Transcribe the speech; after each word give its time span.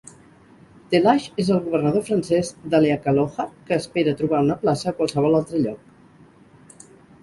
De 0.93 1.01
Lage 1.03 1.35
és 1.43 1.51
el 1.57 1.61
governador 1.65 2.03
francès 2.09 2.51
d'Haleakaloha 2.73 3.47
que 3.71 3.81
espera 3.85 4.19
trobar 4.25 4.43
una 4.51 4.61
plaça 4.67 4.93
a 4.95 4.99
qualsevol 5.01 5.43
altre 5.45 5.67
lloc. 5.71 6.87